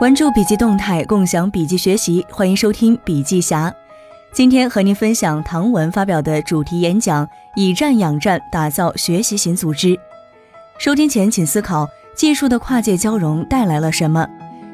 [0.00, 3.70] 关注笔记动态，共享笔记学习，欢迎收听笔记侠。
[4.32, 10.00] 今天和您分享唐文发表的主题演讲：以战养战，打造学习型组织。
[10.78, 14.26] 收听前请思考：技术的跨界交融带来了什么？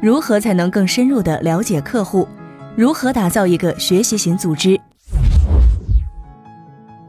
[0.00, 2.26] 如何才能更深入的了解客户？
[2.74, 4.80] 如何打造一个学习型组织？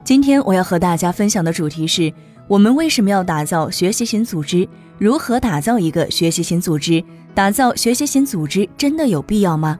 [0.03, 2.11] 今天我要和大家分享的主题是：
[2.49, 4.67] 我们为什么要打造学习型组织？
[5.01, 7.03] 如何打造一个学习型组织？
[7.33, 9.79] 打造学习型组织真的有必要吗？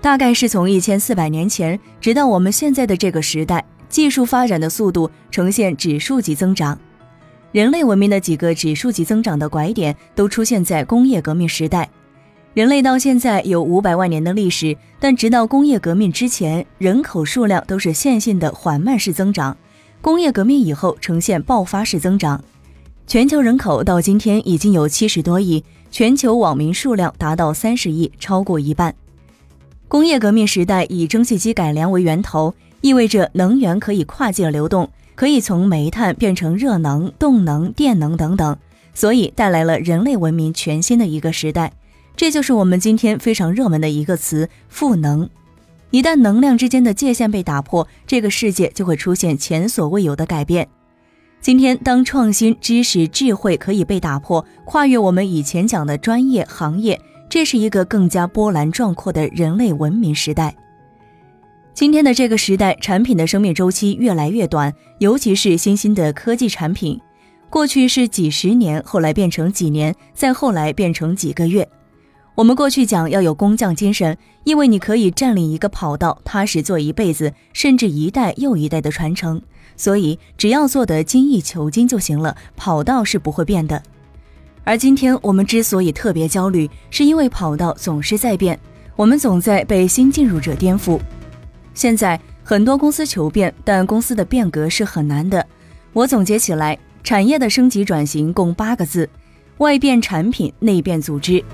[0.00, 6.78] 大概是从一千四百年前，直到我们现在的这个时代，技术发展的速度呈现指数级增长。
[7.50, 11.90] 人类文明的几个指数级增长的拐点都出现在工业革命时代。
[12.54, 19.56] 人类到现在有五百万年的历史，但直到工业革命之前，人口数量都是线性的缓慢式增长。
[20.00, 22.40] 工业革命以后呈现爆发式增长。
[23.06, 28.94] 全球人口到今天已经有七十多亿，全球网民数量达到三十亿，超过一半。
[29.86, 38.56] 工业革命时代以蒸汽机改良为源头，意味着能源可以跨界流动，可以从煤炭变成热能、动能、电能等等，
[38.94, 41.70] 所以带来了人类文明全新的一个时代。
[42.16, 45.28] 这就是我们今天非常热门的一个词——赋能。
[45.90, 50.66] 一旦能量之间的界限被打破，这个世界就会出现前所未有的改变。
[51.42, 60.54] 今天，当创新、知识、智慧可以被打破，跨越我们以前讲的专业行业，这是一个更加波澜壮阔的人类文明时代。
[61.74, 67.00] 今天的这个时代，产品的生命周期越来越短，尤其是新兴的科技产品，
[67.50, 71.68] 过去是几十年，后来变成几年，再后来变成几个月。
[72.34, 79.40] 我们过去讲要有工匠精神，因为你可以占领一个跑道，踏实做一辈子，甚至一代又一代的传承。
[79.76, 83.82] 所以只要做得精益求精就行了，跑道是不会变的。
[84.64, 88.58] 而今天我们之所以特别焦虑，是因为跑道总是在变，
[88.96, 90.98] 我们总在被新进入者颠覆。
[91.74, 95.44] 现在很多公司求变，但公司的变革是很难的。
[95.92, 99.08] 我总结起来，产业的升级转型共八个字：
[99.58, 101.44] 外变产品，内变组织。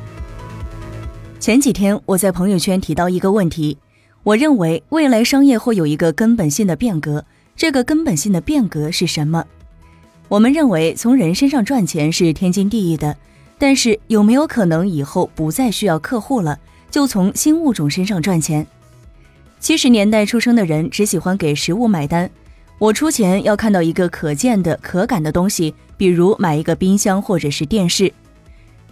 [1.41, 3.79] 前几天我在朋友圈提到一个问题，
[4.25, 9.45] 我认为未来商业会有一个根本性的变革，这个根本性的变革是什么？
[10.27, 13.17] 我们认为从人身上赚钱是天经地义的，
[13.57, 16.59] 但是有没有可能以后不再需要客户了，
[16.91, 18.67] 就从新物种身上赚钱？
[19.61, 22.29] 七十年代出生的人只喜欢给食物买单，
[22.81, 28.13] 我出钱要看到一个可见的、可感的东西，比如买一个冰箱或者是电视。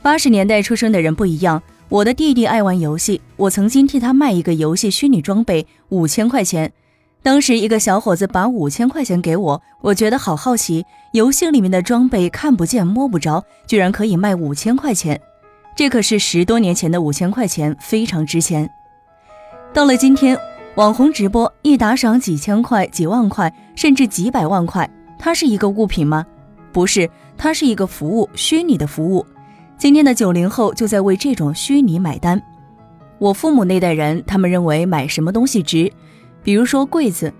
[0.00, 1.60] 八十年代出生的人不一样。
[1.88, 6.72] 我的弟弟爱玩游戏，我曾经替他卖一个游戏虚拟装备，五千块钱。
[7.22, 15.20] 当时一个小伙子把五千块钱给我，我觉得好好奇，游戏里面的装备看不见摸不着，居然可以卖五千块钱。
[15.76, 18.68] 这可是十多年前的五千块钱，非常值钱。
[19.72, 20.36] 到了今天，
[20.74, 26.26] 网红直播一打赏几千块、几万块，甚至几百万块，它是一个物品吗？
[26.72, 27.08] 不是，
[27.38, 29.24] 它是一个服务，虚拟的服务。
[29.78, 32.40] 今天的九零后就在为这种虚拟买单。
[33.18, 35.92] 我父母那代人，他们认为买什么东西值，
[36.42, 37.32] 比如说柜子，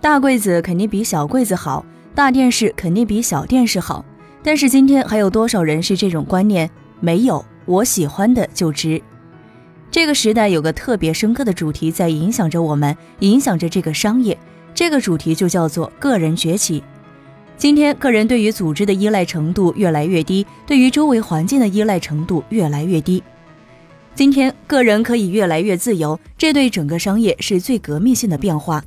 [0.00, 4.04] 大柜子肯定比小柜子好，大电视肯定比小电视好。
[4.42, 6.68] 但是今天还有多少人是这种观念？
[6.98, 9.00] 没有，我喜欢的就值。
[9.88, 14.36] 这个时代有个特别深刻的主题在影响着我们，影响着这个商业。
[14.74, 16.82] 这个主题就叫做个人崛起。
[17.56, 23.22] 今天，个人对于组织的依赖程度越来越低，对于周围环境的依赖程度越来越低。
[24.14, 28.84] 今天，个人可以越来越自由，这对整个商业是最革命性的变化。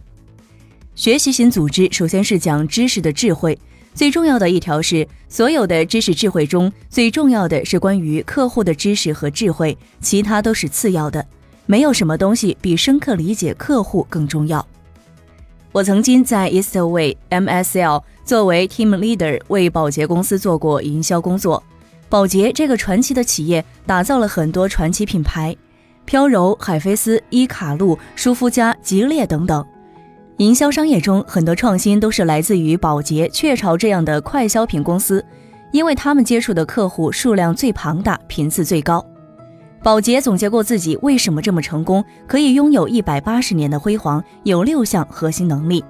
[0.95, 3.57] 学习型组织首先是讲知识的智慧，
[3.93, 11.25] 最重要的一条是，所有的知识智慧中最重要的是关于客户的知识和智慧，其他都是次要的。
[11.65, 14.65] 没有什么东西比深刻理解客户更重要。
[15.73, 21.63] 我曾经在 Eastway MSL 作为 Team Leader 为宝洁公司做过营销工作。
[22.09, 25.55] 宝洁这个传奇的企业打造了很多传奇品牌，
[26.03, 29.65] 飘柔、海飞丝、伊卡璐、舒肤佳、吉列等等。
[30.39, 35.23] 营销商业中很多创新都是来自于宝洁、雀巢这样的快消品公司，
[35.71, 39.01] 因为他们接触的客户数量最庞大，频次最高。
[39.81, 45.81] 宝洁总结过自己为什么这么成功，可以拥有一百八十年的辉煌，有六项核心能力：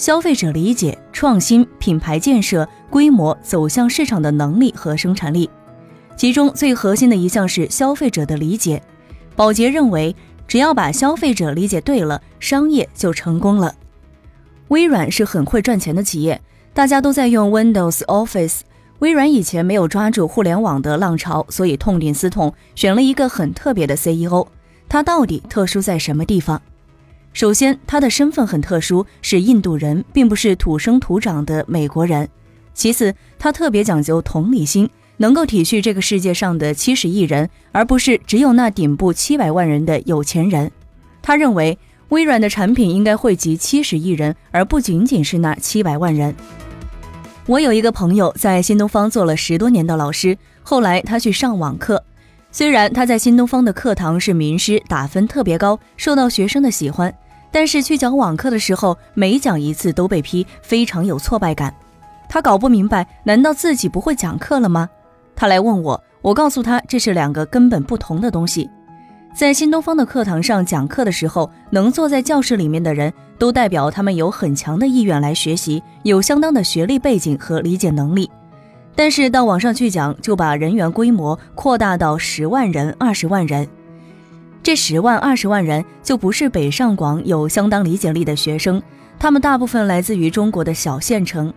[0.00, 5.50] 消费者理解、创新、品牌建设、规模、走向市场的能力和生产力。
[6.16, 8.82] 其中最核心的一项是消费者的理解。
[9.36, 10.16] 宝洁认为，
[10.48, 13.74] 只要把消费者理解对了，商业就成功了。
[14.68, 16.40] 微软是很会赚钱的企业，
[16.72, 18.60] 大家都在用 Windows Office。
[19.00, 24.48] 微软以前没有抓住互联网的浪潮，所以痛定思痛，选了一个很特别的 CEO。
[24.88, 26.62] 他到底特殊在什么地方？
[27.32, 32.28] 首先，他的身份很特殊，是印度人，并不是土生土长的美国人。
[32.74, 40.70] 其次，他特别讲究同理心，能够体恤这个世界上的七十亿人，而不是只有那顶部七百万人的有钱人。
[41.22, 41.78] 他认为，
[42.08, 46.34] 微软的产品应该惠及七十亿人，而不仅仅是那七百万人。
[47.46, 52.02] 我有一个朋友在新东方做了十多年的老师，后来他去上网课。
[52.52, 57.14] 虽然他在新东方的课堂是名师，打分特别高，受到学生的喜欢，
[57.52, 61.72] 但是去讲网课的时候，每讲一次都被批，非常有挫败感。
[62.28, 64.88] 他搞不明白，难道自己不会讲课了吗？
[65.36, 68.68] 他来问我，我告诉他这是两个根本不同的东西。
[69.32, 78.28] 在新东方的课堂上讲课的时候，能坐在教室里面的人都代表他们有很强的意愿来学习，有相当的学历背景和理解能力。
[79.00, 83.66] 但是到网上去讲，就把人员规模扩大到十万人、二十万人。
[84.62, 88.82] 这十万、二十万人就不是北上广有相当理解力的学生，
[89.18, 91.50] 他们大部分来自于中国的小县城。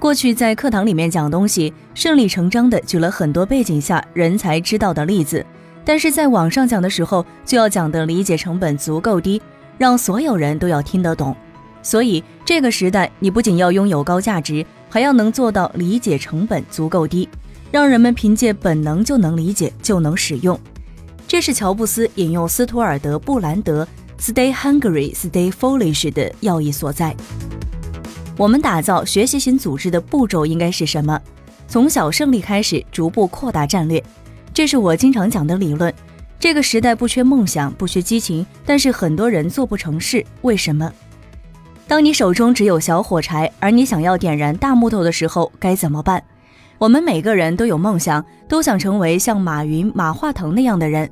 [0.00, 5.46] 过去在课堂里面讲东西，顺理成章的举了很多背景下人才知道的例子，
[5.84, 9.40] 但是在网上讲的时候，就要讲的理解成本足够低，
[9.78, 11.36] 让所有人都要听得懂。
[11.84, 14.66] 所以这个时代，你不仅要拥有高价值。
[14.90, 17.28] 还要能做到理解成本足够低，
[17.72, 20.56] 让人们凭借本能就能理解就能使用。
[21.26, 23.84] 这是乔布斯引用斯图尔德·布兰德
[24.20, 27.12] “Stay hungry, stay foolish” 的要义所在。
[28.38, 31.20] 我们打造学习型组织的步骤应该是什么？
[31.66, 34.00] 从小胜利开始，逐步扩大战略。
[34.52, 35.92] 这是我经常讲的理论。
[36.38, 40.92] 这个时代不缺梦想，不缺激情，但是很多人做不成事，为什么？
[41.86, 46.22] 当你手中只有小火柴，而你想要点燃大木头的时候，该怎么办？
[46.78, 51.08] 我们每个人都有梦想，都想成为像马云、马化腾那样的人。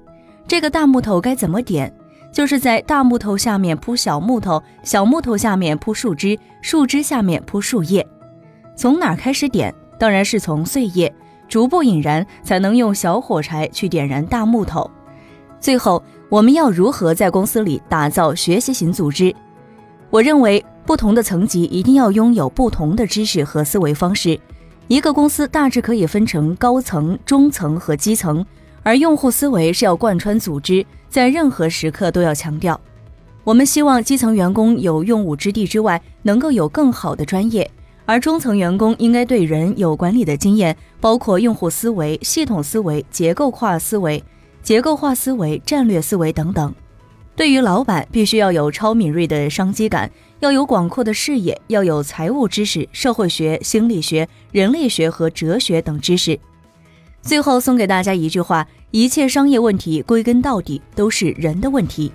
[0.49, 1.93] 这个大木头该怎么点？
[2.33, 8.07] 就是在大木头下面铺小木头，小木头下面铺树枝，树枝下面铺树叶。
[8.75, 9.73] 从哪儿开始点？
[9.99, 11.15] 当然是从碎叶，
[11.47, 14.91] 逐步引燃，才能用小火柴去点燃大木头。
[15.61, 19.33] 最后，我们要如何在公司里打造学习型组织？
[20.13, 24.39] 我认为，不同的层级一定要拥有不同的知识和思维方式。
[24.87, 28.45] 一个公司大致可以分成高层、中层和基层，
[28.83, 32.79] 而用户思维是要贯穿组织，在任何时刻都要强调。
[33.43, 37.71] 我们希望基层员工有用武之地之外，能够有更好的专业，
[38.05, 44.23] 而中层员工应该对人有管理的经验，包括用户思维、系统思维、结构化思维、
[44.63, 46.71] 结构化思维、战略思维等等。
[47.35, 56.39] 对于老板，必须要有超敏锐的商机感，要有广阔的视野，要有财务知识、社会学、心理学、人类学和哲学等知识。
[57.23, 62.13] 最后送给大家一句话：一切商业问题归根到底都是人的问题。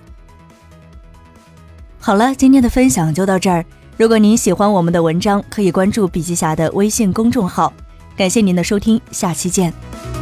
[1.98, 3.64] 好了，今天的分享就到这儿。
[3.96, 7.72] 如果您喜欢我们的文章，可以关注笔记侠的微信公众号。
[8.16, 10.17] 感谢您的收听，下期见。